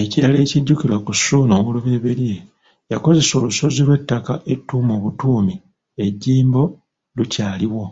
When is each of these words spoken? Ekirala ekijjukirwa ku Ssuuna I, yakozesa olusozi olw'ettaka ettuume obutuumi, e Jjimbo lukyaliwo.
Ekirala 0.00 0.36
ekijjukirwa 0.44 0.96
ku 1.04 1.12
Ssuuna 1.18 1.54
I, 2.30 2.32
yakozesa 2.92 3.32
olusozi 3.40 3.78
olw'ettaka 3.82 4.32
ettuume 4.52 4.92
obutuumi, 4.98 5.54
e 6.02 6.04
Jjimbo 6.20 6.62
lukyaliwo. 7.16 7.84